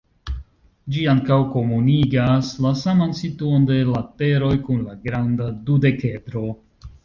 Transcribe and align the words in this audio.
Ĝi 0.95 1.03
ankaŭ 1.11 1.37
komunigas 1.57 2.49
la 2.67 2.73
saman 2.85 3.15
situon 3.21 3.69
de 3.73 3.79
lateroj 3.93 4.53
kun 4.71 4.83
la 4.89 4.99
granda 5.07 5.55
dudekedro. 5.71 6.47